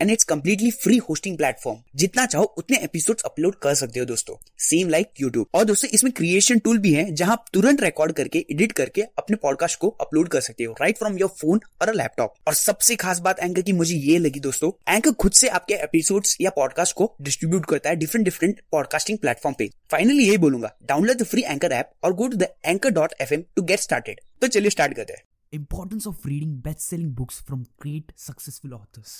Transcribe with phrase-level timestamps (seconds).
[0.00, 4.34] And it's completely free hosting platform जितना चाहो उतने एपिसोड्स अपलोड कर सकते हो दोस्तों।
[4.58, 8.44] सेम लाइक यूट्यूब और दोस्तों, इसमें क्रिएशन टूल भी है, जहाँ आप तुरंत रिकॉर्ड करके
[8.50, 12.34] एडिट करके अपने पॉडकास्ट को अपलोड कर सकते हो। राइट फ्रॉम योर फ़ोन और लैपटॉप
[12.46, 16.26] और सबसे खास बात एंकर की मुझे ये लगी दोस्तों एंकर खुद से आपके एपिसोड
[16.40, 21.16] या पॉडकास्ट को डिस्ट्रीब्यूट करता है डिफरेंट डिफरेंट पॉडकास्टिंग प्लेटफॉर्म पे। फाइनली यही बोलूँगा download
[21.16, 24.20] the free anchor app और go to the anchor dot FM to get get started
[24.42, 29.12] तो चलिए स्टार्ट करते हैं। Importance of reading best-selling books from great successful authors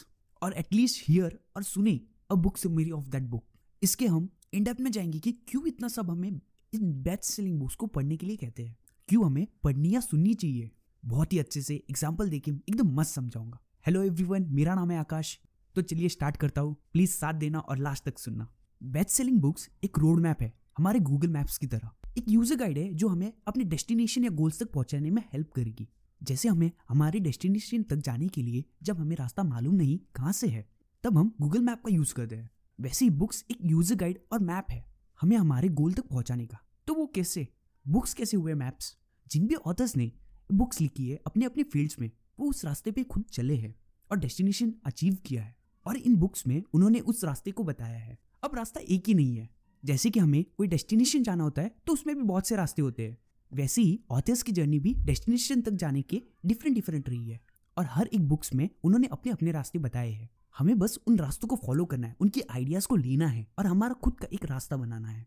[0.42, 3.44] और एटलीस्ट हियर और सुने a book summary of that book
[3.82, 7.74] इसके हम इन डेप्थ में जाएँगे कि क्यों इतना सब हमें इन बेस्ट सेलिंग बुक्स
[7.74, 8.76] को पढ़ने के लिए कहते हैं।
[9.08, 10.70] क्यों हमें पढ़नी या सुननी चाहिए?
[11.02, 15.38] बहुत ही अच्छे से एग्ज़ाम्पल देके एकदम मस्त समझाऊँगा। हेलो एवरीवन मेरा नाम है आकाश।
[15.76, 18.48] तो चलिए स्टार्ट करता हूँ। प्लीज़ साथ देना और लास्ट तक सुनना।
[18.82, 22.78] बेस्ट सेलिंग बुक्स एक रोड मैप है हमारे गूगल मैप्स की तरह। एक यूज़र गाइड
[22.78, 25.88] है जो हमें अपने डेस्टिनेशन या गोल्स तक पहुँचाने में हेल्प करेगी।
[26.22, 30.48] जैसे हमें हमारे डेस्टिनेशन तक जाने के लिए जब हमें रास्ता मालूम नहीं कहाँ से
[30.48, 30.68] है,
[31.02, 34.38] तब हम गूगल मैप का यूज़ करते हैं। वैसे ही बुक्स एक यूज़र गाइड और
[34.38, 34.84] मैप है,
[35.20, 37.48] हमें हमारे गोल तक पहुँचाने का। तो वो कैसे?
[37.88, 38.96] बुक्स कैसे हुए मैप्स?
[39.30, 40.12] जिन भी ऑथर्स ने
[40.52, 43.74] बुक्स लिखी है अपने अपने फील्ड्स में, वो उस रास्ते पे खुद चले हैं
[44.10, 45.56] और डेस्टिनेशन अचीव किया है।
[45.86, 49.36] और इन बुक्स में उन्होंने उस रास्ते को बताया है। अब रास्ता एक ही नहीं
[49.36, 49.48] है।
[49.84, 53.08] जैसे कि हमें कोई डेस्टिनेशन जाना होता है तो उसमें भी बहुत से रास्ते होते
[53.08, 53.18] हैं।
[53.52, 57.40] वैसे ही ऑथर्स की जर्नी भी डेस्टिनेशन तक जाने के डिफरेंट डिफरेंट रही है।
[57.76, 61.48] और हर एक बुक्स में उन्होंने अपने अपने रास्ते बताए हैं। हमें बस उन रास्तों
[61.48, 64.76] को फॉलो करना है, उनकी आइडियाज़ को लेना है और हमारा खुद का एक रास्ता
[64.76, 65.26] बनाना है।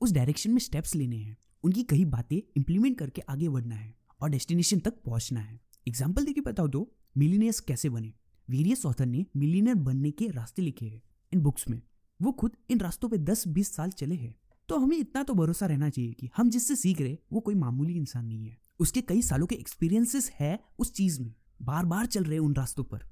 [0.00, 4.30] उस डायरेक्शन में स्टेप्स लेने हैं, उनकी कई बातें इंप्लीमेंट करके आगे बढ़ना है और
[4.30, 8.12] डेस्टिनेशन तक पहुँचना है। एग्ज़ाम्पल देके बताओ तो मिलीनियर्स कैसे बने?
[8.48, 11.02] वेरियस ऑथर ने मिलीनियर बनने के रास्ते लिखे हैं।
[11.32, 11.82] इन बुक्स में
[12.22, 14.34] वो खुद इन रास्तों पे 10-20 साल चले हैं।
[14.68, 17.94] तो हमें इतना तो भरोसा रहना चाहिए कि हम जिससे सीख रहे, वो कोई मामूली
[17.94, 22.24] इंसान नहीं है। उसके कई सालों के एक्सपीरियंसेस है उस चीज़ में। बार बार चल
[22.24, 23.04] रहे उन रास्तों पर।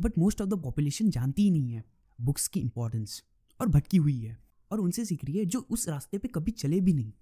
[0.00, 1.84] But most of the population जानती ही नहीं है
[2.20, 3.22] बुक्स की इंपॉर्टेंस
[3.60, 4.38] और भटकी हुई है।
[4.70, 7.12] और उनसे सीख रही है जो उस रास्ते पे कभी चले भी नहीं।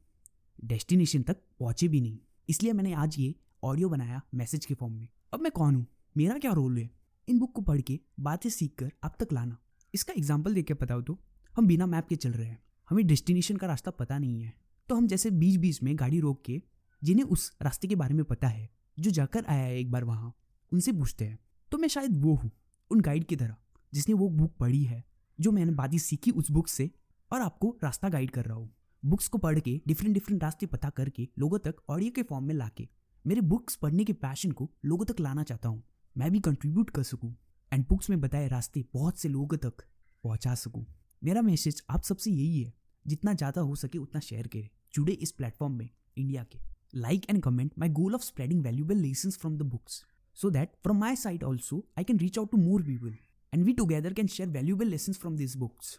[0.64, 2.18] डेस्टिनेशन तक पहुँचे भी नहीं।
[2.48, 3.34] इसलिए मैंने आज ये
[3.64, 5.86] ऑडियो बनाया मैसेज के फॉर्म में। अब मैं कौन हूँ?
[6.16, 6.90] मेरा क्या रोल है?
[7.28, 9.58] इन बुक को पढ़ के, बातें सीख कर आप तक लाना।
[9.94, 11.18] इसका एग्ज़ाम्पल के बताओ तो।
[11.54, 14.54] हम बिना मैप के चल रहे हैं। हमें डेस्टिनेशन का रास्ता पता नहीं है।
[14.88, 16.62] तो हम जैसे बीच बीच में गाड़ी रोक के,
[17.04, 20.34] जिन्हें उस रास्ते के बारे में पता है, जो जाकर आया है एक बार वहाँ,
[20.72, 21.38] उनसे पूछते हैं।
[21.70, 22.50] तो मैं शायद वो हूँ,
[22.90, 23.56] उन गाइड की तरह,
[23.92, 25.04] जिसने वो बुक पढ़ी है,
[25.40, 26.90] जो मैंने बातें सीखी उस बुक से,
[27.32, 30.90] और आपको रास्ता गाइड कर रहा हूँ। बुक्स को पढ़ के डिफरेंट डिफरेंट रास्ते पता
[30.90, 32.88] करके, लोगों तक ऑडियो के फॉर्म में लाके,
[33.26, 35.82] मेरे बुक्स पढ़ने के पैशन को लोगों तक लाना चाहता हूँ।
[36.16, 37.36] मैं भी कंट्रीब्यूट कर सकूँ
[37.72, 39.82] एंड बुक्स में बताए रास्ते बहुत से लोगों तक
[40.24, 40.86] पहुँचा सकूँ।
[41.24, 42.72] मेरा मैसेज आप सबसे यही है।
[43.04, 46.58] जितना ज़्यादा हो सके उतना शेयर करें। जुड़े इस प्लेटफॉर्म में इंडिया के।
[46.94, 50.02] Like and comment my goal of spreading valuable lesson from the books
[50.36, 53.14] so that from my side also I can reach out to more people
[53.52, 55.98] and we together can share valuable lesson from this books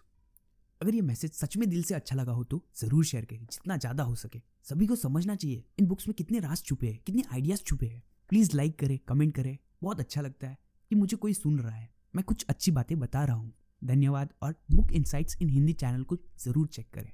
[0.81, 3.75] अगर ये message सच में दिल से अच्छा लगा हो तो ज़रूर शेयर करें, जितना
[3.77, 7.23] ज़्यादा हो सके। सभी को समझना चाहिए, इन बुक्स में कितने राज छुपे हैं, कितने
[7.31, 10.57] आइडियाज़ छुपे हैं। प्लीज़ लाइक करें कमेंट करें, बहुत अच्छा लगता है
[10.91, 13.53] कि मुझे कोई सुन रहा है। मैं कुछ अच्छी बातें बता रहा हूँ।
[13.83, 17.11] धन्यवाद और book insights in Hindi channel को ज़रूर चेक करें।